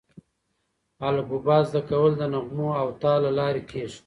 [1.07, 3.99] الفبې زده کول د نغمو او تال له لارې کېږي.